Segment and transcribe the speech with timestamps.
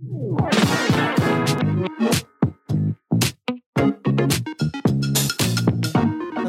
[0.00, 0.06] 大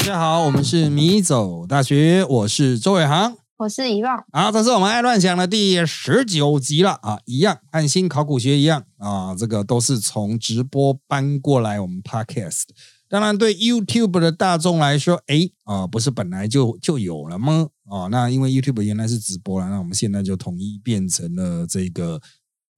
[0.05, 3.35] 家好，我们是米走大学，我是周伟航。
[3.58, 12.63] 我是遗忘，好，这是我们爱乱想的第十九集了啊，一样按新考古学一样啊，这个都是从直播搬过来我们 podcast。
[13.10, 17.68] 当然，对 YouTube 的大众来说，哎啊，不是本来就就有了吗？
[17.90, 22.22] 啊，那因为 YouTube 原来是直播了，那我们现在就统一变成了这个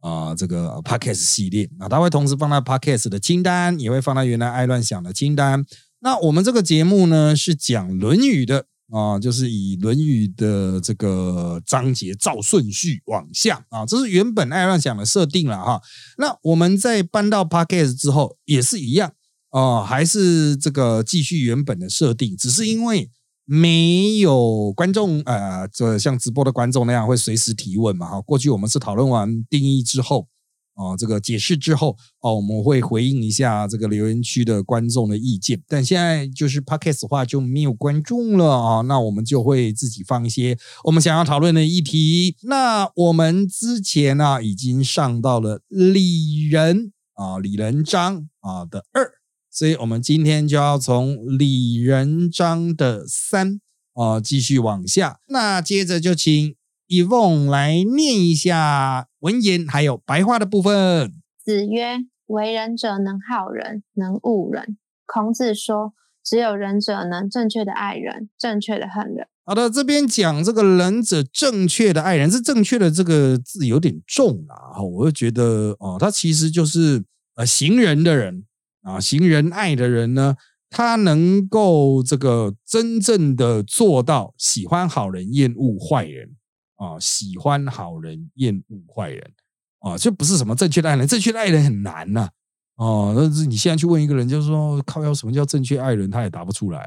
[0.04, 5.66] 啊这个 podcast 系列啊，它会同时放在 podcast 的清单，也会放在原来爱乱想的清单。
[6.02, 8.66] 那我们这个节目呢，是讲《论语》的。
[8.92, 15.82] 啊，就是以《论语》的这个章节照顺序往下啊，这是原本爱乱想的设定了哈。
[16.20, 19.14] 那我们在搬到 Podcast 之后也是一样
[19.50, 23.10] 啊，还是这个继续原本的设定，只是因为
[23.46, 28.22] 没有观众呃，这像直播的观众那样会随时提问嘛哈。
[28.22, 30.28] 过去我们是讨论完定义之后。
[30.76, 35.62] 哦，这个解释之后，哦，我们会回应一下这个留言区的观众的意见。
[35.68, 42.36] 但现在就是 podcast 话就没有观众了啊，那我们就会自己放一些我们想要讨论的议题。
[42.42, 49.12] 那我们之前呢，已经上到了李仁啊，李仁章啊的二，
[49.54, 53.62] 所以我们今天就要从李仁章的三
[53.94, 55.20] 啊继续往下。
[55.30, 56.56] 那接着就请。
[56.88, 61.14] 以凤来念一下文言还有白话的部分。
[61.44, 64.78] 子曰：“为人者，能好人，能恶人。”
[65.08, 65.94] 孔子说
[66.24, 74.80] ：“只有仁者能正确的爱人，正确的恨人。”好的，这边讲这个仁者正确的爱人，是正确的这个字有点重啊。
[74.84, 77.04] 我就觉得哦，他其实就是
[77.36, 78.44] 呃行人的人
[78.84, 80.36] 啊，行仁爱的人呢，
[80.70, 86.36] 他能够这个真正的做到喜欢好人，厌恶坏人。
[86.76, 89.32] 啊，喜欢好人，厌恶坏人，
[89.80, 92.28] 啊，这不是什么正确的爱人，正确的爱人很难呐，
[92.76, 96.80] 哦，那是你现在去问一个人，就是说靠要什么叫正确爱人，他也答不出来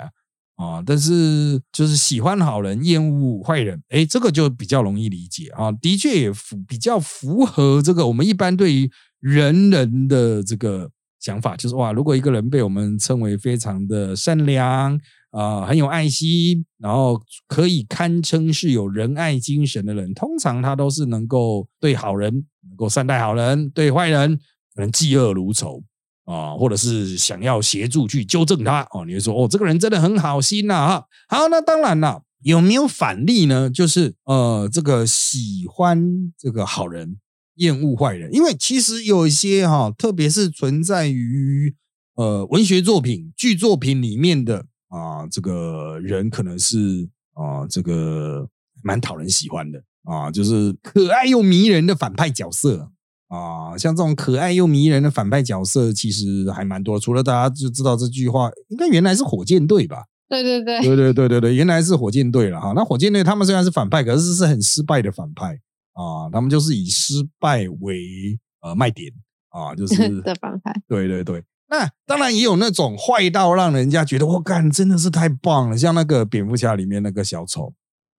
[0.57, 8.91] 啊，啊，但是就是喜欢好人，厌恶坏人，哎，这个就比较容易理解啊，的确也符比较符合这个我们一般对于
[9.21, 10.91] 人人的这个
[11.27, 14.99] 想法，就是哇，如果一个人被我们称为非常的善良。
[15.33, 22.33] 啊，很有爱心，然后可以堪称是有仁爱精神的人，通常他都是能够对好人
[22.67, 24.35] 能够善待好人，对坏人
[24.75, 25.83] 可能嫉恶如仇
[26.25, 29.05] 啊，或者是想要协助去纠正他哦。
[29.05, 31.05] 你会说哦，这个人真的很好心呐哈。
[31.29, 33.69] 好，那当然了，有没有反例呢？
[33.69, 37.19] 就是呃，这个喜欢这个好人，
[37.57, 41.75] 厌恶坏人，因为其实有一些哈，特别是存在于
[42.15, 44.67] 呃文学作品、剧作品里面的。
[44.89, 48.49] 啊，这个人可能是啊，这个
[48.83, 52.89] 蛮讨人喜欢的啊，就是可爱又迷人的反派角色
[53.27, 53.77] 啊。
[53.77, 57.01] 像这种可爱又迷人的反派角色，其实还蛮多。
[57.01, 60.05] 除了大家就知道这句话，应该原来是火箭队吧？
[60.29, 62.73] 对对对，对对对对对，原来是火箭队了哈。
[62.77, 65.59] 那火箭队他们虽然是反派，可是是很失败的反派
[65.97, 66.31] 啊。
[66.33, 69.13] 他们就是以失败为呃卖点
[69.49, 70.73] 啊，就 是的反派。
[70.87, 71.43] 对对对。
[71.69, 77.75] 那当然也有那种坏到让人家觉得我干真的是太棒了，像那个蝙蝠侠里面那个小丑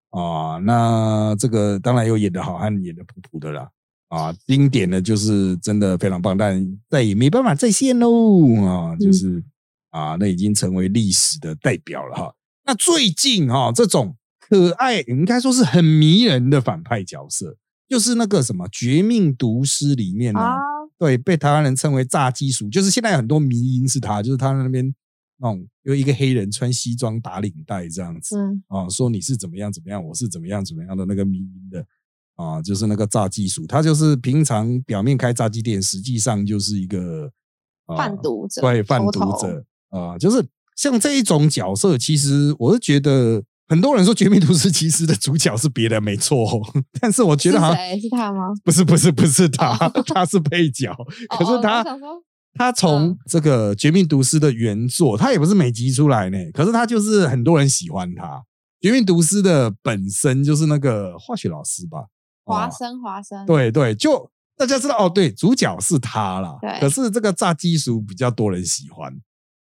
[0.09, 3.69] 啊，那这个当然有演的好和演的普普的啦
[4.09, 8.09] 啊，经典的就是真的非常棒，但再也没办法再现喽
[8.65, 9.41] 啊，就是
[9.91, 12.33] 啊，那已经成为历史的代表了哈。
[12.65, 17.55] 那最近哈，这种可爱应该说是很迷人的反派角色，
[17.87, 20.41] 就是那个什么《绝命毒师》里面呢。
[20.99, 24.91] 对，被台湾人称为炸鸡鼠，就是现在很多迷因是他，就是他那边
[25.37, 28.35] 那种有一个黑人穿西装打领带这样子，
[28.67, 31.85] 啊，说你是怎么样怎么样，我是怎么样怎么样的那个迷因的
[32.35, 37.31] 啊，就是那个炸鸡鼠，他就是平常表面开炸鸡店，实际上就是一个
[37.95, 40.43] 贩毒者，对，贩毒者啊，就是
[40.75, 43.43] 像这一种角色，其实我是觉得。
[43.69, 46.47] 很多人说《绝命毒师》其实的主角是别人，没错。
[47.01, 48.47] 但是我觉得好像是他吗？
[48.63, 49.75] 不是，不是，不是他，
[50.07, 50.95] 他是配角。
[51.37, 51.83] 可是他，
[52.53, 56.37] 他从这个《绝命毒师》的原作，他也不是每集出来呢。
[56.53, 58.23] 可是他就是很多人喜欢他，
[58.79, 62.05] 《绝命毒师》的本身就是那个化学老师吧？
[62.45, 63.45] 华生，华生。
[63.45, 66.57] 对对，就大家知道哦，对，主角是他啦。
[66.61, 66.79] 对。
[66.79, 69.13] 可是这个炸鸡叔比较多人喜欢。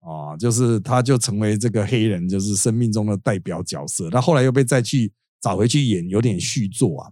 [0.02, 4.10] 啊，就是他，就成为这个黑人，就是生命中的代表角色。
[4.10, 5.12] 他后来又被再去
[5.42, 7.12] 找回去演，有点续作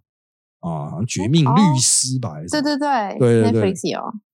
[0.60, 2.34] 啊，啊，绝命律师吧？
[2.50, 3.74] 对对对，对对对，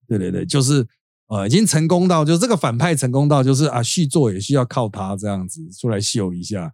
[0.08, 0.86] 对对对，就是
[1.28, 6.72] 呃，已经成功到，就是这个反派成功到，就是啊，续作也需要靠他这样子出来秀一下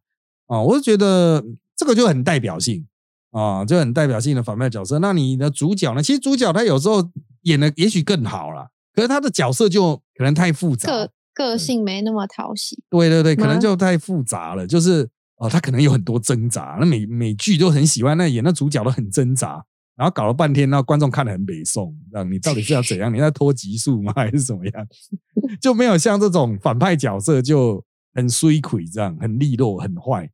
[0.48, 0.62] 啊。
[0.62, 1.44] 我就觉得
[1.78, 2.86] 这个就很代表性
[3.32, 5.00] 啊，就很代表性的反派角色。
[5.00, 6.04] 那你的主角呢？
[6.04, 7.10] 其实主角他有时候
[7.44, 11.10] 演的也许更好了，可是他的角色就可能太复杂，个
[11.48, 12.78] 个性没那么讨喜。
[12.90, 15.08] 对对对，可能就太复杂了，就是
[15.38, 19.64] 哦，他可能有很多挣扎，那每每剧都很喜欢那演那主角都很挣扎，
[19.96, 23.14] 然后搞了半天，那观众看得很北宋，让你到底是要怎样？
[23.14, 24.12] 你在拖集数吗？
[24.18, 24.88] 还是怎么样？
[25.62, 27.82] 就没有像这种反派角色就
[28.14, 30.30] 很衰魁这样，很利落，很坏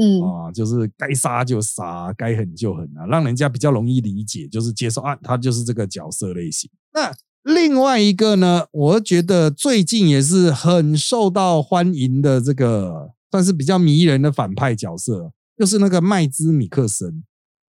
[0.00, 6.70] 嗯，啊，就是该杀就杀，该狠就狠啊，让人家比较容易理解，就是接受啊，他就是这个角色类型。
[6.92, 7.12] 那
[7.42, 17.24] 另外一个呢，我觉得最近也是很受到欢迎的这个，算是比较迷人的反派角色，就是那个麦兹米克森。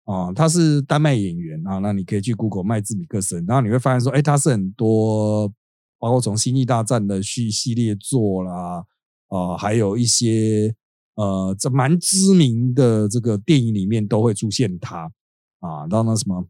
[0.05, 5.51] 啊，他是丹麦演员啊，那你可以去 Google 麦兹米克森，然后你会发现说，哎，他是很多
[5.99, 8.85] 包括从《星际大战》的续系列作啦，
[9.27, 10.73] 啊，还有一些
[11.15, 15.11] 呃这蛮知名的这个电影里面都会出现他。
[15.59, 16.47] 啊，然后那什么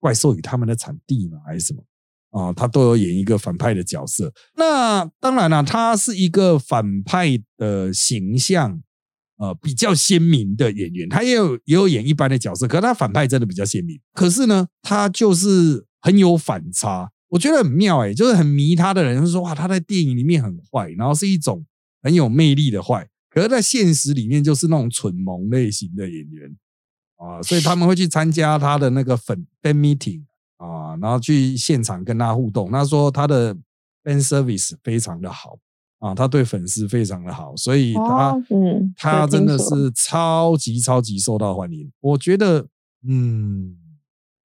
[0.00, 1.80] 怪兽与他们的产地嘛，还是什么。
[2.36, 4.30] 啊，他都有演一个反派的角色。
[4.58, 8.78] 那当然了，他是一个反派的形象，
[9.38, 11.08] 呃，比较鲜明的演员。
[11.08, 13.98] 他也有也有演一般的角色，可是他反派真的比较鲜明。
[14.12, 21.64] 可是呢，他就是很有反差，我觉得很妙诶、就是很迷他的人就说哇，他在电影里面很坏，然后是一种
[22.02, 26.54] 很有魅力的坏，可是在现实里面就是那种蠢萌类型的演员
[27.16, 30.24] 啊，所以他们会去参加他的那个粉粉 meeting。
[30.56, 32.70] 啊，然后去现场跟他互动。
[32.70, 33.54] 他说他的
[34.02, 35.58] fan service 非常的好
[35.98, 41.90] 啊，他对粉丝非常的好，所以他、哦嗯他真的是超级超级受到欢迎。
[42.00, 42.66] 我觉得，
[43.06, 43.76] 嗯，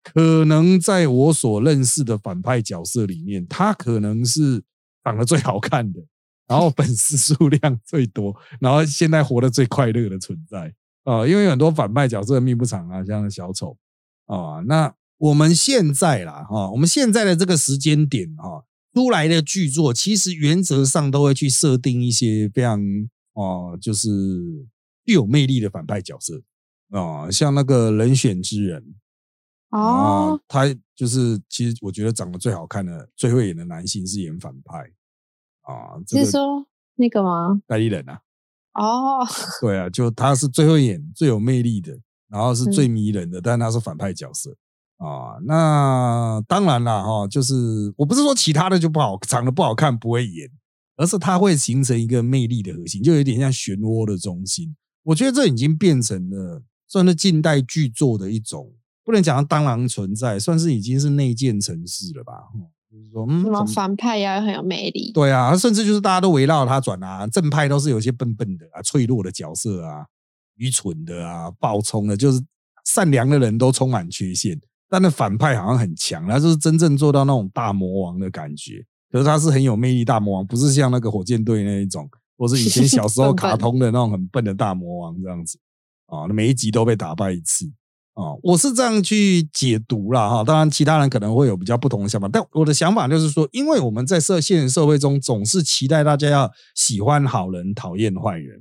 [0.02, 4.62] 可能在我所认识的反派角色里面，他可能是
[5.04, 6.00] 长得最好看的，
[6.46, 10.72] 然后粉丝数量最多，然后现在活得最快乐的存在
[11.04, 11.26] 啊。
[11.26, 13.76] 因为有很多反派角色命不长啊，像小丑
[14.26, 14.92] 啊，那。
[15.20, 18.64] 我们现在啦，哈，我们现在的这个时间点哈，
[18.94, 22.80] 出来的剧作，其实原则上都会去设定一些非常
[23.34, 24.08] 哦，就是
[25.04, 26.40] 具有魅力的反派角色
[26.88, 28.94] 啊，像那个人选之人
[29.68, 34.90] 啊哦，，他就是其实我觉得长得最好看的、最会演的男性是演反派
[35.60, 36.66] 啊，这个是说
[36.96, 37.60] 那个吗？
[37.66, 38.22] 代理人啊，
[38.72, 39.26] 哦，
[39.60, 42.90] 对啊，就他是最会演、最有魅力的，然后是最嗯。
[42.90, 44.56] 迷人的，但他是反派角色
[45.00, 45.36] 啊。
[45.44, 50.48] 那当然了，哈，就是我不是说其他的就不好，长得不好看不会演，
[50.96, 54.76] 而是它会形成一个魅力的核心，就有点像漩涡的中心。
[55.02, 58.72] 我觉得这已经变成了算是近代剧作的一种，
[59.04, 62.32] 不能讲它当然存在，算是已经是内建城市了吧？
[62.54, 65.12] 哦就是说，嗯，什么反派也要很有魅力。
[65.12, 70.04] 对啊，甚至就是大家都围绕他转啊，正派都是有些笨笨的啊、脆弱的角色啊、
[70.56, 72.42] 愚蠢的啊、暴冲的，就是
[72.84, 78.84] 善良的人都充满缺陷，但那反派好像很强，他就是真正做到那种大魔王的感觉。
[79.10, 85.58] 可是他是很有魅力大魔王，不是像那个火箭队那一种，或是以前小时候 卡通的那种很笨的大魔王这样子
[86.06, 87.72] 啊，那每一集都被打败一次。
[88.14, 98.60] 啊，我是这样去解读啦哈，当然其他人可能会有比较不同的想法，但我的想法就是说，因为我们在社现实社会中总是期待大家要喜欢好人，讨厌坏人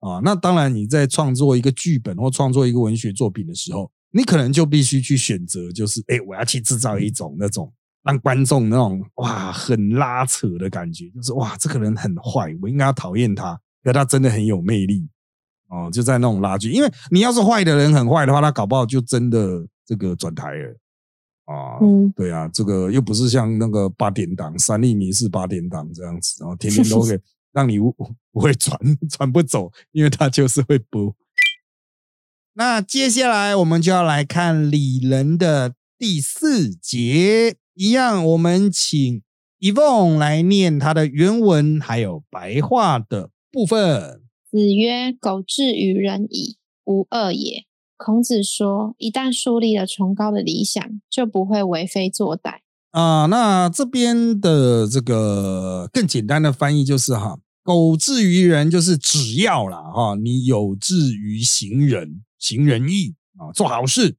[0.00, 7.70] 啊，那当然你在创作一个剧本或创作一个文学作品的时候，你可能就必须去选择，就是哎，我要去制造一种那种
[8.02, 15.06] 让观众那种哇很拉扯的感觉，就是哇这个人很坏，我应该要讨厌他，可他真的很有魅力。
[15.68, 20.76] 哦，就在那种拉锯，因为你要是坏的人很坏的话，他搞不好就真的这个转台了
[21.46, 21.76] 啊。
[21.82, 27.20] 嗯，对啊，这个又不是像那个八点档三立民视八点档这样子，然后天天都给
[27.52, 27.92] 让你不
[28.30, 28.78] 不会转
[29.10, 31.12] 转不走，因为他就是会播。
[32.58, 39.20] 那接下来我们就要来看李仁的第四节，一样我们请
[39.60, 44.22] Evon 来念他的原文还有白话的部分。
[44.50, 47.64] 子曰：“苟志于人矣，无恶也。”
[47.98, 52.60] 孔子说：“一旦树立了崇高的理想，就不会为非作歹。
[52.92, 64.16] 啊、那这边的这个更简单的翻译就是哈，苟志于人就是只要啦哈，你有志于行人，行仁义啊，做好事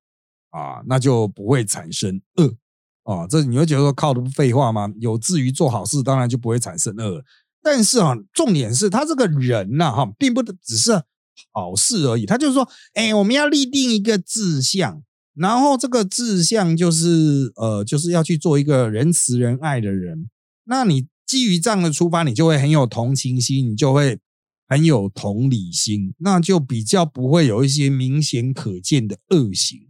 [0.50, 2.56] 啊，那就不会产生恶
[3.04, 3.26] 啊。
[3.26, 4.92] 这你会觉得说靠的不废话吗？
[5.00, 7.24] 有志于做好事，当然就不会产生恶。
[7.64, 10.92] 但是啊，重点是他这个人呐、哈，并不只是
[11.54, 15.02] 好事而已，他就是说，哎，我们要立定一个志向。
[15.34, 20.30] 然后这个志向就是呃，就是要去做一个仁慈仁爱的人。
[20.66, 24.20] 那你基于这样的出发，你就会很有同情心，你就会
[24.68, 29.88] 很有同理心，那就比较不会有一些明显可见的恶行。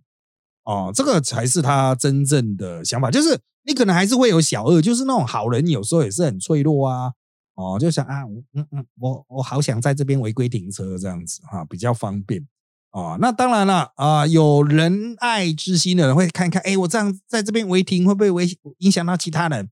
[0.63, 7.13] 哦，这个才是他真正的想法，就是你可能还是会有小恶，就是那种好人有时候也是很脆弱啊。
[7.55, 12.45] 哦，就想啊，嗯嗯，我我好想在这边违规停车这样子哈，比较方便。
[12.91, 18.47] 哦，那当然了啊，有仁爱之心的人会看看，哎，我这样在这边违停会不会危
[18.79, 19.69] 影响到其他人？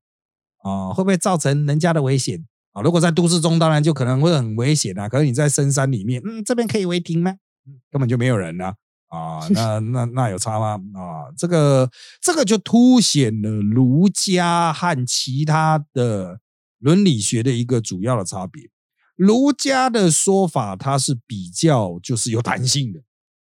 [0.64, 2.46] 啊，会不会造成人家的危险？
[2.76, 5.10] 啊，如果在都市中，当然就可能会很危险啊。
[5.10, 7.34] 可是你在深山里面，嗯，这边可以违停吗？
[7.90, 8.76] 根本就没有人啊。
[9.08, 10.74] 啊，那 那那有差吗？
[10.94, 11.90] 啊，这个
[12.22, 16.42] 这个就凸显了儒家和其他的。
[16.80, 18.62] 伦理学的一个主要的差别，
[19.16, 23.00] 儒家的说法它是比较就是有弹性的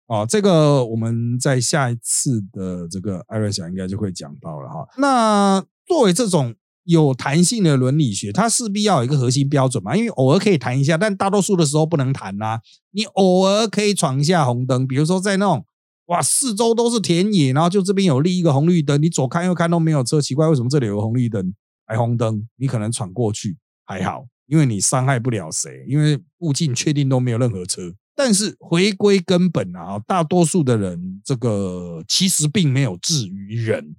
[0.07, 4.85] 啊，这个我们在下一次的这个艾瑞想应该就会讲到了哈。
[4.97, 6.53] 那作为这种
[6.91, 12.59] 有弹性的伦理学，它势必要有一个核心标准嘛，因为偶尔可以弹一下，但大多数的时候不能弹呐。
[12.91, 15.63] 你偶尔可以闯一下红灯，比如说在那种
[16.07, 21.53] 哇四周都是田野，然后就这边有立一个红绿灯，你左看右看都没有车，奇怪为什么这里有个红绿灯？
[21.85, 27.93] 白红灯，你可能闯过去还好，因为你伤害不了谁，因为附近确定都没有任何车。
[28.15, 33.95] 但是回归根本啊，大多数的人这个其实并没有至于人，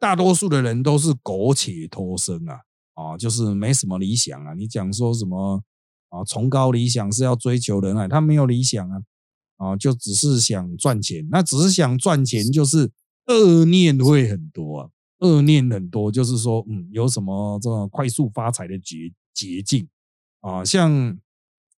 [0.00, 2.60] 大多数的人都是苟且偷生啊
[2.94, 4.54] 啊，就是没什么理想啊。
[4.54, 5.62] 你讲说什么
[6.08, 6.24] 啊？
[6.24, 9.02] 崇高理想是要追求仁爱，他没有理想啊
[9.58, 11.28] 啊，就只是想赚钱。
[11.30, 12.90] 那只是想赚钱，就是
[13.26, 14.90] 恶念会很多啊。
[15.18, 19.86] 恶念很多，就是说，嗯，有什么这种快速发财的捷捷径
[20.40, 20.64] 啊？
[20.64, 21.18] 像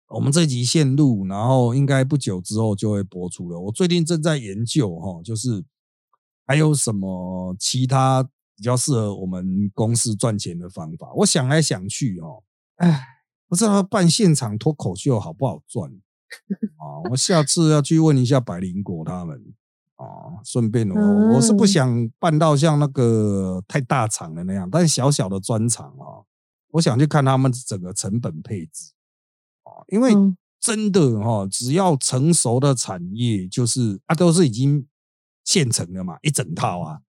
[0.08, 3.58] 我们这集线路，然后应该不久之后就会播出了。
[3.58, 5.64] 我最近正在研究哈，就是
[6.50, 8.24] 还有什么其他
[8.56, 11.12] 比较适合我们公司赚钱的方法。
[11.14, 12.42] 我想来想去哦，
[12.74, 13.06] 哎，
[13.46, 15.88] 不知道办现场脱口秀好不好赚
[16.76, 17.06] 啊？
[17.08, 19.54] 我下次要去问一下百灵果他们。
[19.94, 26.26] 啊，顺便我我是不想办到像那个太大厂的那样，但是小小的专场啊，
[26.72, 28.92] 我想去看他们整个成本配置
[29.62, 30.12] 啊，因为
[30.58, 34.86] 真的哈，只要成熟的产业，就是啊，都是已经
[35.44, 37.00] 现成的嘛，一整套啊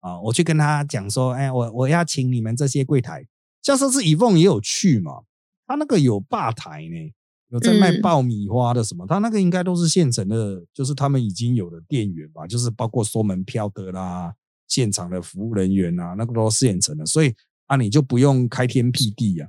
[0.00, 3.26] 啊，我去跟他讲说，哎，我我要请你们这些柜台，
[3.62, 5.22] 像上次以凤也有去嘛，
[5.66, 7.12] 他那个有吧台呢。
[7.50, 9.06] 有在卖爆米花的什么？
[9.06, 14.34] 他那个应该都是现成的，就是他们已经有的店员吧，就是包括收门票的啦，
[14.66, 17.32] 现场的服务人员啊，那个都是现成的，所以
[17.66, 19.48] 啊，你就不用开天辟地呀，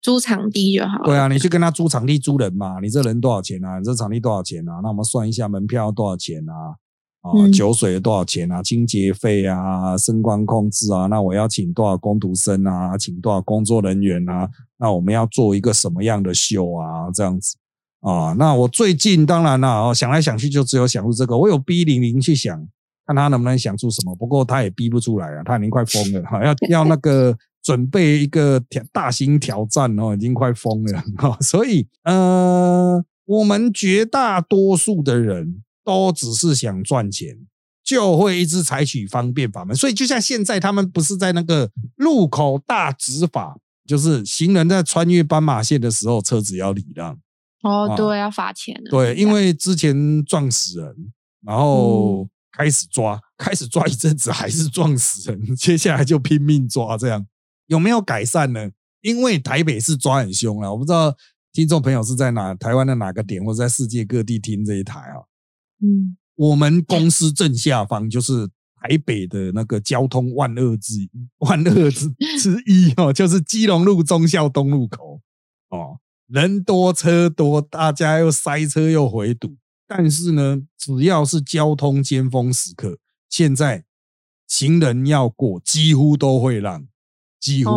[0.00, 1.02] 租场地就好。
[1.04, 3.78] 对啊，你去跟他租场地租人嘛，你这人多少钱啊？
[3.78, 4.80] 你这场地多少钱啊？
[4.82, 6.76] 那我们算一下门票多少钱啊？
[7.22, 8.60] 啊，酒水多少钱啊？
[8.60, 12.98] 清洁费啊，声光控制啊，那我要请多少工读生啊？
[12.98, 14.48] 请多少工作人员啊？
[14.76, 17.08] 那我们要做一个什么样的秀啊？
[17.14, 17.56] 这样子
[18.00, 18.34] 啊？
[18.36, 21.38] 那我最近当然了，想来想去就只有想出这个。
[21.38, 22.58] 我有逼玲玲去想，
[23.06, 24.12] 看他能不能想出什么。
[24.16, 26.44] 不过他也逼不出来啊，他已经快疯了哈！
[26.44, 31.36] 要 要那个准备一个挑大型挑战哦，已经快疯了哈！
[31.40, 35.62] 所以呃，我们绝大多数的人。
[35.84, 37.36] 都只是想赚钱，
[37.82, 39.74] 就会一直采取方便法门。
[39.74, 47.18] 所以，就像现在他们不是在那个路口大执法，就是行人在穿越斑马线的时候，车子要礼让。
[47.62, 48.90] 哦，对，要罚钱的。
[48.90, 50.94] 对，因为之前撞死人，
[51.44, 57.24] 然后开始抓， 开始抓一阵子还是撞死人， 接下来就拼命抓，这样
[57.66, 58.70] 有没有改善呢？
[59.00, 61.14] 因为台北是抓很凶了，我不知道
[61.52, 65.22] 听众朋友是在哪台湾的哪个点，或者在世界各地听这一台啊。
[65.82, 68.48] 嗯，我们公司正下方就是
[68.80, 72.08] 台北的那个交通万恶之一，万恶之
[72.40, 75.20] 之一 哦，就是基隆路忠孝东路口
[75.70, 75.98] 哦，
[76.28, 79.56] 人多车多，大家又塞车又回堵。
[79.86, 82.98] 但是呢，只要是交通尖峰时刻，
[83.28, 83.84] 现在
[84.46, 86.86] 行人要过，几乎都会让，
[87.38, 87.70] 几乎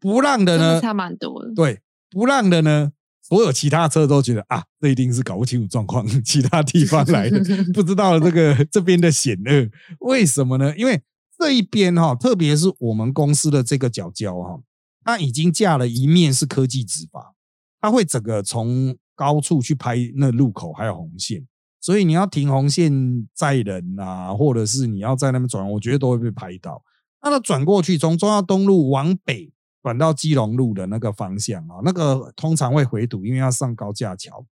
[0.00, 1.52] 不让的呢，差蛮多的。
[1.54, 2.92] 对，不让的呢。
[3.28, 7.40] 所有其他车都觉得啊，这一定是搞不清楚状况，其他地方来的，
[7.74, 9.68] 不知道这个这边的险恶，
[9.98, 10.72] 为什么呢？
[10.76, 11.02] 因为
[11.36, 14.60] 这一边哈，特别是我们公司的这个角角哈，
[15.02, 17.34] 它已经架了一面是科技执法，
[17.80, 21.44] 它会整个从高处去拍那路口还有红线，
[21.80, 26.80] 所以你要停红线载人啊，或者是你要在那边转，我觉得都会被拍到。
[27.22, 29.52] 那它转过去，从中央东路往北。
[29.86, 34.44] 转到基隆路的那个方向啊，那个通常会回堵，因为要上高架桥。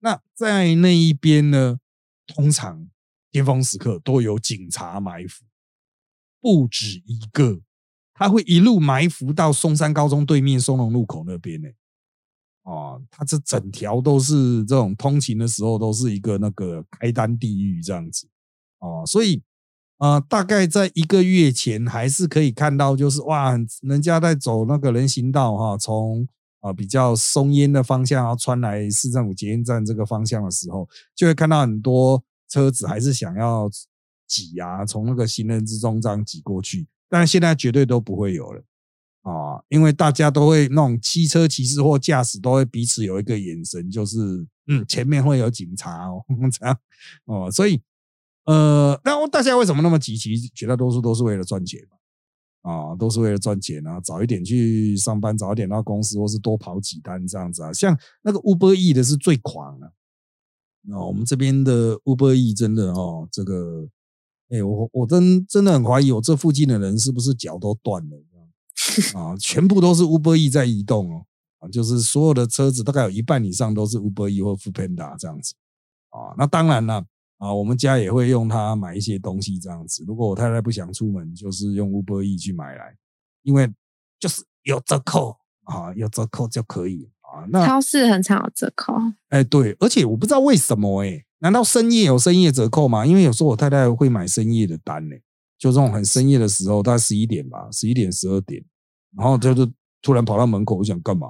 [0.00, 1.78] 那在那一边呢，
[2.26, 2.88] 通常
[3.30, 5.44] 巅峰时刻都有警察埋伏，
[6.40, 7.60] 不止一个，
[8.14, 11.68] 他会一路埋伏到松山高中对面松隆路口那边呢。
[12.64, 18.28] 哦，他这整条都是这种通勤的时候都是一个那个开单地狱这样子。
[18.80, 19.40] 哦，所以
[20.00, 23.52] 啊，大概在一个月前还是可以看到，就是哇，
[23.82, 26.26] 人家在走那个人行道哈，从
[26.60, 33.70] 啊比较松烟的方向然后穿来市政府捷运站这个方向的时候，就会看到很多车子还是想要
[34.26, 38.62] 挤啊，从那个行人之中这样挤过去，但是现在绝对都不会有了。
[39.20, 44.16] 啊，因为大家都会那种汽车骑士或驾驶都会彼此有一个眼神，就是
[44.66, 46.24] 嗯，前面会有警察哦，
[46.58, 46.74] 这样
[47.26, 47.82] 哦，所以
[48.44, 50.16] 呃，那大家为什么那么急？
[50.16, 57.72] 其实绝大多数都是为了赚钱嘛，啊，都是为了赚钱啊，早一点去上班，早一点到公司，或是多跑几单这样子啊。
[57.72, 59.86] 像那个 Uber E 的是最狂的，
[60.94, 63.88] 啊，我们这边的 Uber E 真的哦，这个，
[64.48, 68.24] 哎，我我真真的很怀疑，我这附近的人是不是脚都断了。
[69.14, 71.26] 啊，全部都是 Uber E 在移动哦，
[71.58, 75.54] 啊，就是所有的车子大概有一半以上都是 Uber E 或 o Panda 这样子，
[76.08, 77.04] 啊，那当然了，
[77.40, 80.04] 啊，我们家也会用它买一些东西这样子。
[80.06, 82.94] 如果我太太不想出门，就是用 Uber E 去买来，
[83.42, 83.66] 因为
[84.18, 87.46] 就是有折扣啊，有折扣就可以啊。
[87.48, 88.92] 那超市很常有折扣，
[89.30, 93.06] 哎，对，而且我不知道为什么，哎，难道深夜有深夜折扣吗？
[93.06, 95.16] 因为有时候我太太会买深夜的单呢，
[95.58, 98.62] 就这种很深夜的时候，大概十一点吧，十一点十二点。
[99.16, 99.66] 然后他就
[100.02, 101.28] 突然跑到门口，我想干嘛？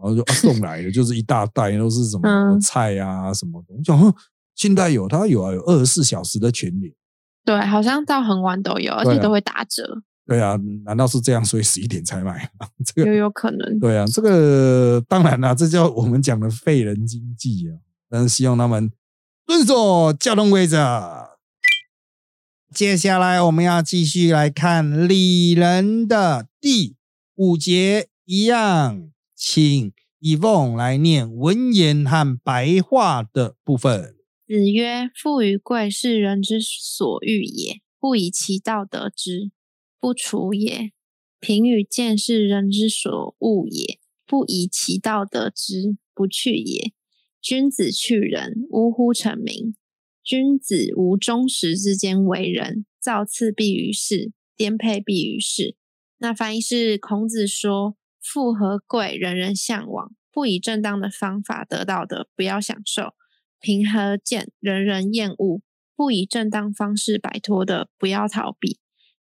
[0.00, 3.74] 然后就送来的，就是一大袋都是什么菜啊什么的。
[3.74, 3.98] 我想，
[4.58, 6.92] 现在有它有啊，有二十四小时的全联。
[7.44, 10.02] 对，好像到很晚都有，而且都会打折。
[10.26, 11.42] 对啊，难道是这样？
[11.42, 12.50] 所以十一点才买？
[12.84, 13.78] 这个有有可能。
[13.78, 17.78] 对啊，这个当然啦，这叫我们讲的废人经济啊。
[18.10, 18.90] 但是希望他们
[19.46, 21.28] 遵守交通规则。
[22.74, 26.96] 接下来我们要继续来看李仁的第。
[27.36, 34.16] 五节一样，请以凤来念文言和白话的部分。
[34.48, 39.50] 子曰：“富与贵，是人之所欲也，不以其道得之，
[40.00, 40.92] 不处也；
[41.38, 46.94] 贫与贱，是人之所恶也，不以其道得之，不去也。
[47.42, 49.12] 君子去仁，呜呼！
[49.12, 49.76] 成名。
[50.24, 55.76] 君子无忠实之间为人，造次必于世，颠沛必于世。”
[56.16, 63.10] 那翻译是孔子说：“富和贵，人人向往；不以正当的方法得到的，不要享受；
[63.60, 65.60] 平和贱，人人厌恶；
[65.96, 68.78] 不以正当方式摆脱的，不要逃避。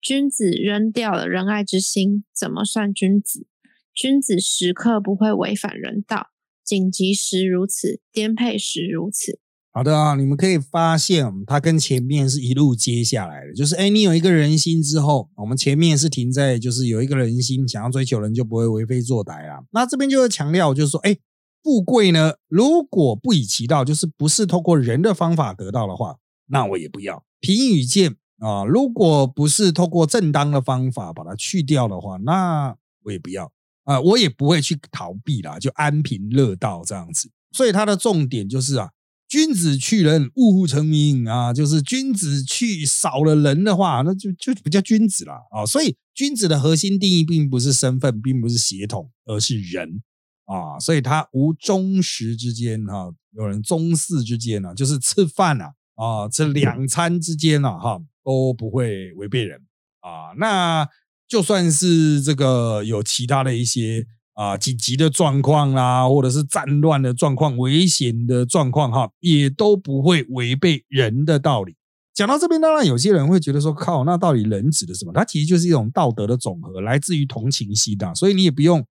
[0.01, 3.45] 君子扔掉了仁爱之心，怎么算君子？
[3.93, 6.27] 君子时刻不会违反人道，
[6.63, 9.39] 紧急时如此，颠沛时如此。”
[9.73, 19.63] 好的啊，你们可以发现，它跟前面是一路接下来的，就是哎，你有一个人心之后，我们前面是停在就是有一个人心，想要追求人就不会为非作歹啊。
[19.71, 21.15] 那这边就会强调，就是说，哎，
[21.63, 27.23] 富贵呢，如果不以其道，就是不是透过人的方法得到的话，那我也不要。
[27.39, 33.51] 贫与贱啊，如果不是透过正当的方法把它去掉的话，那我也不要
[33.83, 37.29] 啊，我也不会去逃避啦，就安贫乐道这样子。
[37.51, 38.89] 所以它的重点就是啊。
[39.27, 41.53] 君子去人，勿乎成名啊！
[41.53, 45.65] 就是君子去少了人的话，那就就不叫君子了啊！
[45.65, 50.03] 所以君子的核心定义并不是身份，并不是血统，而是人
[50.51, 50.79] 啊！
[50.79, 59.59] 所以他无中食之间哈，有人宗祀之间呢，就是吃饭啊啊，这两餐之间呢哈，都不会违背人
[60.01, 60.33] 啊。
[60.37, 60.87] 那
[61.27, 64.05] 就算是这个有其他的一些。
[64.33, 71.75] 啊，紧急的状况啦，或者是战乱的状况、危险的状况，哈，也都不会违背人的道理。
[72.13, 75.11] 讲到这边，当然有些人会觉得说，靠，那到底人指的什么？
[75.13, 78.83] 它其实就是一种道德的总和，来自于同情心的，所以你也不用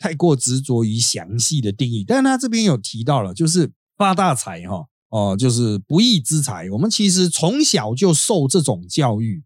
[0.00, 2.04] 太过执着于详细的定义。
[2.04, 6.68] 但他这边有提到了，就是发大财，哈，哦，就是不义之财。
[6.72, 9.44] 我们其实从小就受这种教育。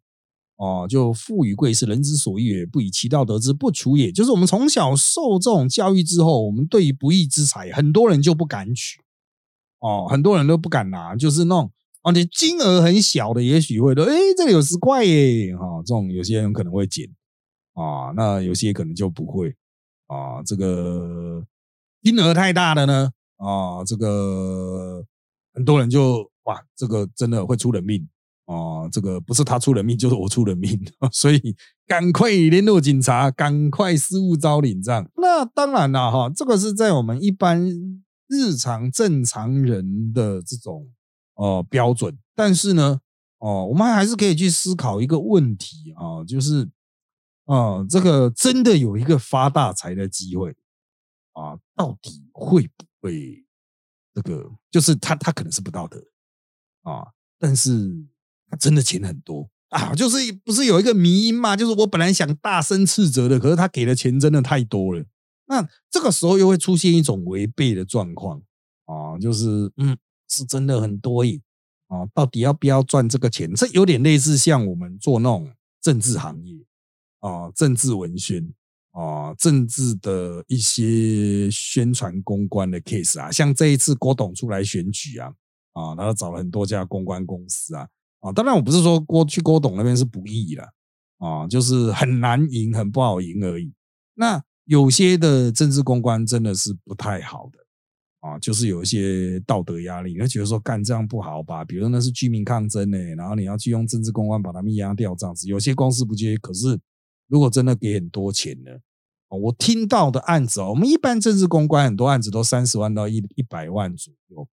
[0.56, 4.12] 哦，就富与贵是人之所欲，不以其道得之，不处也。
[4.12, 9.00] 就是我们从小受这种教育之后，我们对于不义之财，很多人就不敢取。
[9.80, 11.72] 哦，很多人都不敢拿，就是那种
[12.04, 17.04] 哦，你金额很小的，也许会说，哎，这里有十块耶，哈，这种有些人可能会捡
[17.72, 19.56] 啊，那有些可能就不会
[20.06, 20.42] 啊。
[20.44, 21.44] 这个
[22.02, 25.04] 金额太大的呢，啊，这个
[25.52, 28.08] 很多人就哇，这个真的会出人命。
[28.46, 30.78] 啊，这个不是他出人命，就是我出人命，
[31.10, 31.40] 所以
[31.86, 35.08] 赶快联络警察，赶快失物招领这样。
[35.16, 37.66] 那当然了哈，这个是在我们一般
[38.28, 40.86] 日常正常人的这种
[41.36, 43.00] 呃标准，但是呢，
[43.38, 46.68] 哦，我们还是可以去思考一个问题啊，就是
[47.44, 50.54] 啊，这个真的有一个发大财的机会
[51.32, 53.44] 啊，到底会不会
[54.14, 54.50] 这个？
[54.70, 55.98] 就是他他可能是不道德
[56.82, 57.70] 啊，但是
[58.50, 58.56] 他。
[58.56, 61.56] 真的钱很多，啊，就是不是有一个迷因嘛？
[61.56, 65.04] 就是我本来想大声斥责的，可是他给的钱真的太多了。
[65.46, 68.40] 那这个时候又会出现一种违背的状况
[68.84, 71.40] 啊，就是嗯，是真的很多耶
[71.88, 73.52] 啊，到底要不要赚这个钱？
[73.54, 76.64] 这有点类似像我们做那种政治行业
[77.24, 78.46] 啊，政治文宣
[78.92, 85.32] 啊，政治的一些宣传公关的 case 啊，像这一次郭董出来选举啊，
[85.72, 87.88] 啊，然后找了很多家公关公司啊，
[88.20, 90.68] 啊，当然我不是说郭去郭董那边是不易了
[91.16, 93.72] 啊，就是很难赢，很不好赢而已。
[94.14, 97.58] 那有些的政治公关真的是不太好的
[98.20, 101.64] 啊，就是有一些道德压力，你觉得说干这样不好吧？
[101.64, 106.36] 比如说那是居民抗争呢，然后你要去用政治公关把他们压掉这样子，有些公司不接。
[106.38, 106.78] 可是
[107.26, 108.70] 如果真的给很多钱呢？
[109.28, 114.46] 我听到的案子哦，我们一般政治公关很多案子都三十万到一一百万左右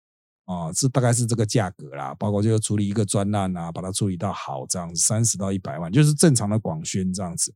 [0.45, 2.15] 啊，是大概是这个价格啦。
[2.15, 7.53] 包括就是处理一个专案啊，把它处理到好这样子，三十到一百万就是正常的广宣这样子。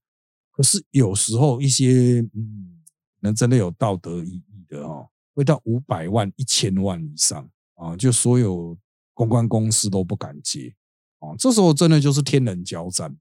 [0.52, 2.84] 可是有时候一些嗯，
[3.22, 8.78] 能真的有道德意义的哦，会到五百万、一千万以上啊，就所有
[9.14, 10.76] 公关公司都不敢接
[11.20, 11.34] 啊。
[11.40, 13.16] 这时候真的就是天人交战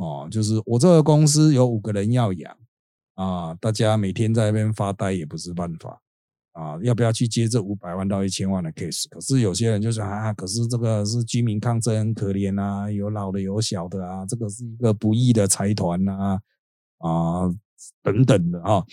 [0.00, 2.56] 哦，就是我这个公司有五个人要养
[3.14, 6.00] 啊，大家每天在那边发呆也不是办法
[6.52, 9.04] 啊，要不要去接这五百万到一千万的 case？
[9.10, 16.40] 可是有些人就说啊，可是这个是居民抗争，可怜啊，有老的有小的啊，这个是一个不义的财团啊。
[16.98, 17.48] 啊，
[18.02, 18.84] 等等的啊，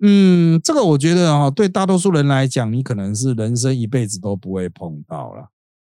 [0.00, 5.48] 嗯，这个我觉得啊，对大多数人来讲，你可能是人生一辈子都不会碰到了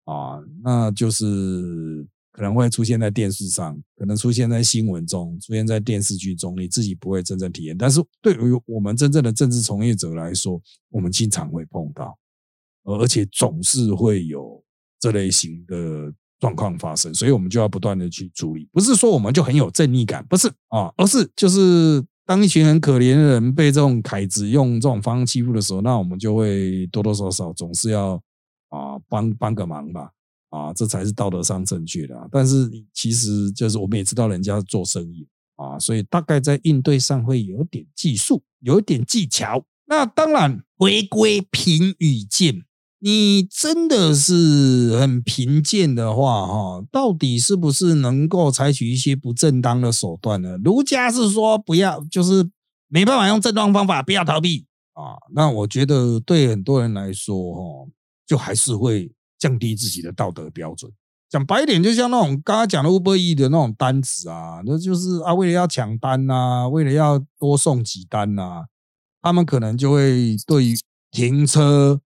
[0.04, 7.76] 啊，那就是可能会出现在电视上，可能出现在新闻中，出现在电视剧中，你自己不会真正体验。
[7.76, 12.18] 但是对于我们真正的政治从业者来说，我们经常会碰到，
[12.84, 14.62] 而且总是会有
[14.98, 16.12] 这类型的。
[16.40, 18.66] 状况发生，所以我们就要不断的去处理。
[18.72, 28.14] 不是说我们就很有正义感，不是啊，而是就是当一群很可怜的人被这种凯子用这种方式欺负的时候，那我们就会多多少少总是要
[28.70, 30.10] 啊帮帮个忙吧，
[30.50, 32.14] 啊，这才是道德上正确的。
[32.30, 39.64] 但是其实就是我们也知道人家做生意啊，所以大概在应对上会有点技术，有一点技巧。
[39.86, 42.62] 那当然回归平与贱。
[43.02, 50.58] 你真的是很贫贱的话，哈，到底是不是能够采取一些不正当的手段呢？
[50.62, 52.50] 儒家是说不要，就是
[52.88, 55.16] 没办法用正当方法，不要逃避啊。
[55.32, 57.88] 那我觉得对很多人来说，哈，
[58.26, 60.92] 就还是会降低自己的道德标准。
[61.28, 68.66] 讲白一点，就像那种刚刚讲的 Uber E 的那种单子啊，那就是啊，为了要抢单呐，为了要多送几单呐，
[69.20, 70.74] 他们可能就会对
[71.10, 72.00] 停车。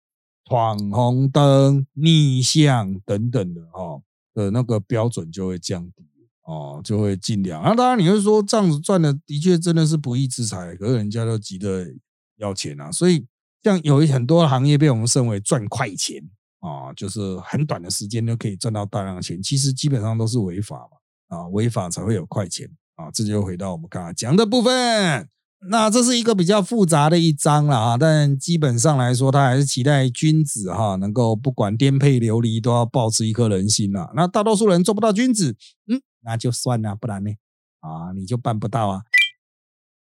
[0.46, 4.02] 闯红灯、逆向等等的哈
[4.34, 6.04] 的那个标准就会降低
[6.44, 7.64] 哦，就会尽量。
[7.64, 11.88] 那当然你会说这样子赚的的确真的是不义之财，可是人家都急着
[12.36, 12.92] 要钱啊。
[12.92, 13.26] 所以
[13.64, 16.22] 像有很多行业被我们称为赚快钱
[16.64, 23.12] 啊，就是很短的时间就可以赚到大量的钱，其实基本上都是违法嘛啊，违法才会有快钱啊。
[23.14, 25.28] 这就回到我们刚刚讲的部分。
[25.70, 34.10] 那这是一个比较复杂的一章了啊，但基本上来说，他还是期待君子哈能够不管颠沛流离，都要保持一颗人心呐。
[34.16, 35.56] 那大多数人做不到君子，
[35.88, 37.32] 嗯，那就算了，不然呢？
[37.80, 39.04] 啊，你就办不到啊。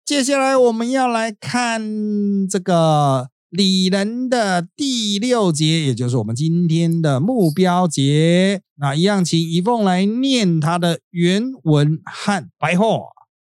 [0.05, 8.61] 接下来我们要来看这个礼仁的第六节，也就是我们今天的目标节。
[8.75, 12.85] 那一样，请一凤来念他的原文和白话。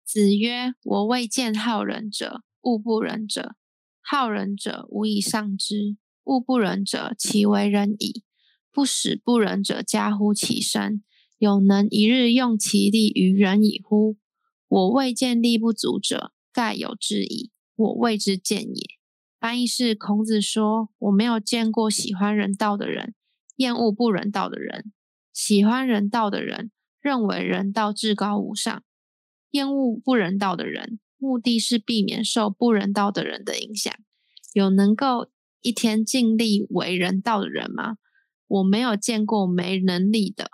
[0.06, 3.56] 子曰：“我未见好仁者，恶不仁者。
[4.04, 8.24] 好仁者，无以上之；恶不仁者，其为仁矣。
[8.72, 11.02] 不使不仁者加乎其身，
[11.40, 14.18] 有能一日用其力于仁矣乎？
[14.68, 17.50] 我未见力不足者，盖有之矣。
[17.76, 18.86] 我谓之见也。”
[19.40, 23.14] 翻译是：孔子说：“我没有见过喜欢人道的人，
[23.58, 24.92] 厌恶不人道的人；
[25.32, 28.84] 喜欢人道的人，认为人道至高无上。”
[29.52, 33.94] 厌恶不人道的人，目的是避免受不人道的人的影响。
[34.54, 35.30] 有能够
[35.62, 37.98] 一天尽力为人道的人吗？
[38.48, 40.50] 我没有见过没能力的，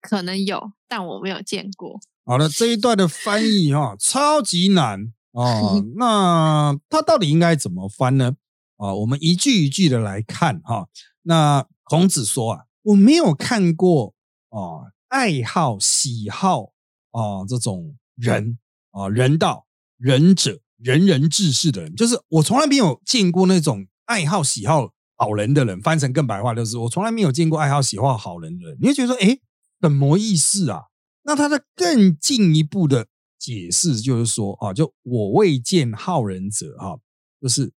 [0.00, 1.98] 可能有，但我没有见过。
[2.24, 5.84] 好了，这一段的翻译哈，超级难哦。
[5.96, 8.36] 那他到底应该怎么翻呢？
[8.76, 10.88] 啊，我们一句一句的来看哈。
[11.22, 14.14] 那孔子说啊，我没有看过
[14.50, 16.72] 啊，爱好、喜好
[17.12, 17.96] 啊这种。
[18.20, 18.58] 人
[18.90, 25.80] 啊，人道、仁者、仁人志士的人，就是我从来没有见过那种爱好喜好好人的人。
[25.80, 28.76] 翻成更白话，就是我从来没有见过爱好喜好好人的人。
[28.80, 29.38] 你会觉得说，哎，
[29.80, 30.86] 什么意思啊？
[31.22, 33.06] 那他的更进一步的
[33.38, 36.98] 解释就是说啊，就我未见好人者哈，
[37.40, 37.72] 就是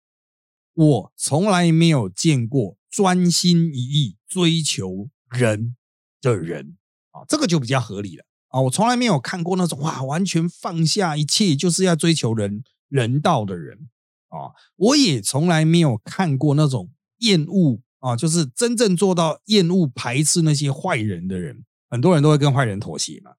[0.75, 5.77] 我从来没有见过专心一意追求人
[6.21, 6.77] 的人
[7.11, 8.61] 啊，这个就比较合理了啊。
[8.63, 13.89] 我从来没有看过那种哇，完全放下一切就是要追求人人道的人
[14.29, 14.55] 啊。
[14.77, 21.65] 我也从来没有看过那种厌恶啊，就是真正做到厌恶排斥那些坏人的人。
[21.91, 23.33] 很多人都会跟坏人妥协嘛，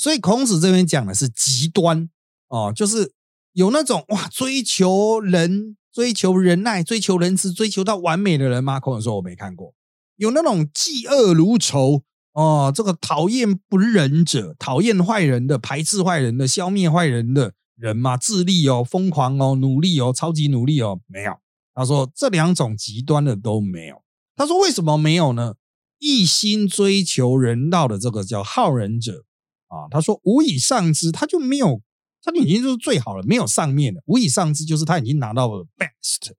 [0.00, 2.08] 所以孔子这边讲的是极端
[2.48, 3.12] 哦，就是
[3.52, 8.80] 有那种哇追求人、追求仁爱、追求仁慈、追求到完美的人吗？
[8.80, 9.74] 孔子说我没看过。
[10.16, 18.16] 有那种嫉恶如仇哦，这个讨厌不仁者、讨厌坏人的、排斥坏人的、消灭坏人的人吗？
[18.16, 21.34] 自立哦、疯狂哦、努力哦、超级努力哦，没有。
[21.74, 24.02] 他说这两种极端的都没有。
[24.34, 25.56] 他说为什么没有呢？
[25.98, 29.24] 一心追求人道的这个叫好人者
[29.70, 31.80] 啊，他说无以上之，他就没有，
[32.22, 34.02] 他就已经就是最好了，没有上面的。
[34.06, 36.32] 无以上之就是他已经拿到了 best，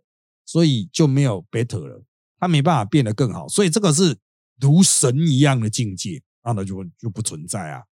[0.46, 2.04] 所以就没有 better 了，
[2.38, 4.17] 他没办法变得更好，所以这个是
[4.60, 7.84] 如神一样的境界，那他就就不存在啊。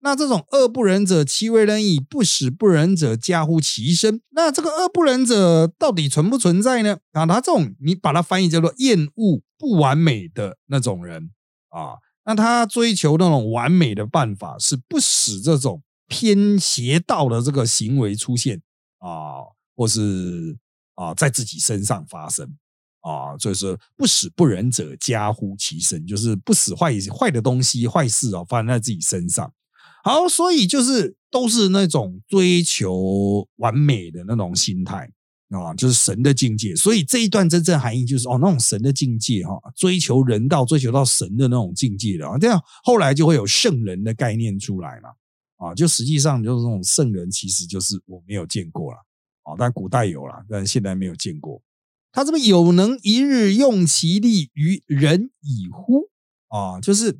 [0.00, 4.20] 那这种恶不仁者，其为人矣；不使不仁者，加乎其身。
[4.30, 6.98] 那这个恶不仁者到底存不存在呢？
[7.10, 11.32] 啊，他这种你把它翻译叫做厌恶不完美的那种人
[11.70, 18.60] 啊，那他追求那种完美的办法，是不使这种偏邪道的这个行为出现
[18.98, 19.40] 啊，
[19.74, 20.54] 或是
[20.94, 22.46] 啊在自己身上发生
[23.00, 29.50] 啊，所以说不使不仁者，加乎其身，就是不使坏坏的东西、坏事啊发生在自己身上。
[30.04, 35.10] 好，所以就是都是那种追求完美的那种心态
[35.50, 36.74] 啊，就是神的境界。
[36.74, 42.36] 所以这一段真正含义就是哦，那种神的境界哈，追求人道，追求到神的那种境界的啊。
[42.38, 45.10] 这样后来就会有圣人的概念出来嘛
[45.56, 48.98] 啊，就实际上就是那种圣人，其实就是我没有见过了
[49.42, 51.62] 啊，但古代有了，但现在没有见过。
[52.12, 56.10] 他这边有能一日用其力于人以乎
[56.48, 57.18] 啊，就是。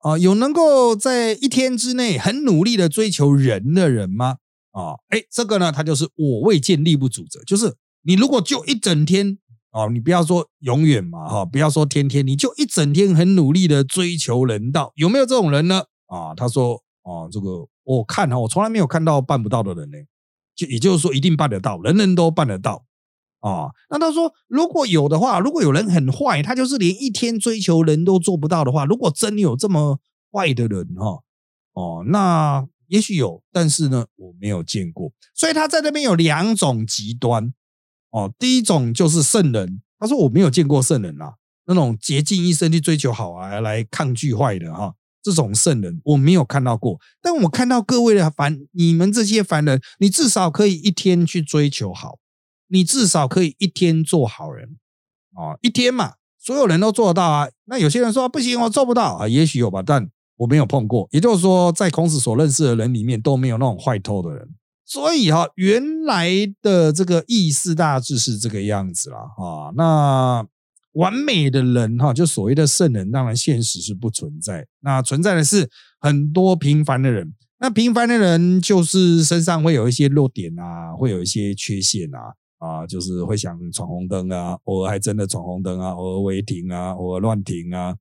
[0.00, 4.36] 啊，有能够在一天之内很努力的追求人的人吗？
[4.78, 9.36] 啊，哎，这个呢，他就是我未见力不足者，就是你如果就一整天
[9.70, 15.82] 啊，你不要说永远嘛，哈，不要说天天，你就一整天很努力的追求人道，有没有这种人呢？
[16.06, 19.98] 啊，他说，啊，这个我看哈，我从来没有看到办不到的人呢，
[20.54, 22.84] 就也就是说一定办得到，人人都办得到。
[23.40, 30.00] 啊，那他说，如果有的话，如果有人很坏，他就是连一天追求人都做不到的话，如果真有这么
[30.32, 31.20] 坏的人哈，
[31.72, 35.12] 哦，那也许有，但是呢，我没有见过。
[35.34, 37.52] 所以他在那边有两种极端，
[38.10, 41.34] 哦，第一种就是圣人，他说我没有见过圣人啊，
[41.66, 46.98] 那种竭尽一生去追求好啊，来抗拒坏的哈，这种圣人我没有看到过。
[47.22, 52.18] 但我看到各位的凡，你们这些凡人，你至少可以一天去追求好。
[52.70, 54.76] 你至少可以一天做好人
[55.32, 57.48] 啊，一天嘛，所有人都做得到啊。
[57.64, 61.06] 那有些人说不行，我做不到啊，也许有吧，但我没有碰过。
[61.12, 64.48] 也就是说，在孔子所认识的人里面都没有那种坏透的人。
[64.86, 66.30] 所以哈，原来
[66.62, 69.68] 的这个意思大致是这个样子啦啊。
[69.76, 70.46] 那
[70.92, 74.66] 完美的人哈，就所谓的圣人，当然现实是不存在。
[74.80, 75.68] 那存在的是
[76.00, 77.34] 很多平凡的人。
[77.60, 82.32] 那平凡的人就是身上会有一些弱点啊，会有一些缺陷啊。
[82.58, 87.94] 啊，就是会想闯红灯啊，偶尔还真的闯红灯啊，偶尔违停啊，偶尔乱停啊，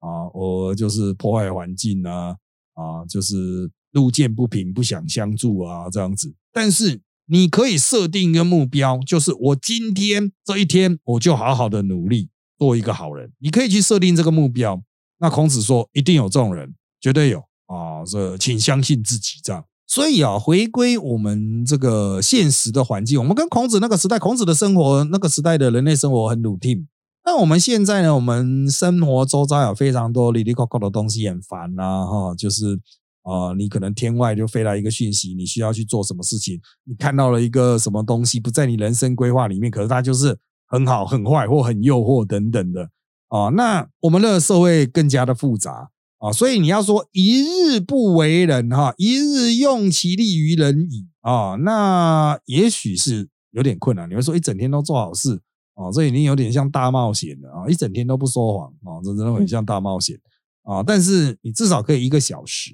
[0.00, 2.36] 啊，我就是破坏环境啊，
[2.74, 6.34] 啊，就是路见不平不想相助啊，这样子。
[6.52, 13.32] 但是你可以设定一个目标，就是我今天这一天我就好好的努力做一个好人。
[13.38, 14.82] 你可以去设定这个目标。
[15.20, 19.64] 那孔子说，一定有这种人，绝对有啊，这请相信自己这样。
[19.86, 26.88] 所以啊，回归我们这个现实的环境，我们跟孔子那个时代，孔子的生活那个时代的人类生活很笃定。
[27.24, 32.80] 那我们现在呢，我们生活周遭有非常多里里扣扣的东西，很烦呐，哈，就是
[33.22, 42.90] 啊，你可能天外就飞来一个讯息，你需要去做什么事情，你看到了一个什么东西不在你人生规划里面，可是它就是很好、很坏或很诱惑等等的
[43.28, 43.50] 啊。
[43.50, 45.90] 那我们的社会更加的复杂。
[46.18, 54.06] 啊，所以你要说一日不为人哈，一日用其力于人矣啊，那也许是有点困难。
[54.06, 55.40] 你会说一整天都做好事
[55.80, 60.18] 啊，这已经有点像大冒险了啊，一整天都不说谎啊，这真的很像大冒险
[60.62, 60.82] 啊。
[60.82, 62.72] 但是你至少可以一个小时，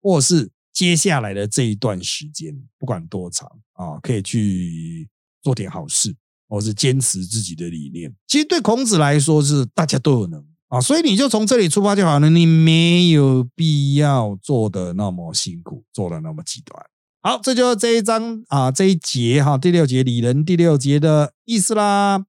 [0.00, 5.08] 或是接下来的这一段时间，不管多长啊，可以去
[5.42, 6.14] 做点好事，
[6.48, 8.14] 或是坚持自己的理念。
[8.28, 10.44] 其实对孔子来说，是大家都有能。
[10.68, 16.84] 啊，所以你就从这里出发就好了，你没有必要做的那么辛苦，做的那么极端。
[17.22, 22.24] 好，这就是这一章啊这一节哈第六节李仁第六节的意思啦。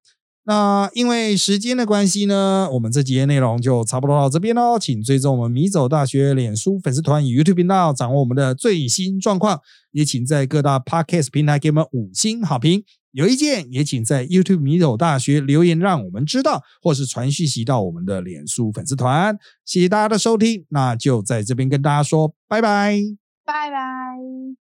[0.47, 4.77] 那因为时间的关系呢，我们这节内容就差不多到这边喽。
[4.77, 9.59] 请追踪我们米走大学脸书粉丝团与 YouTube 频道，掌握我们的最新状况。
[9.91, 12.83] 也请在各大 Podcast 平台给我们五星好评。
[13.11, 19.37] 有意见也请在 YouTube 米走大学留言，让我们知道，或是传讯息到我们的脸书粉丝团。
[19.63, 22.99] 谢谢大家的收听，那就在这边跟大家说拜拜，
[23.45, 24.64] 拜拜。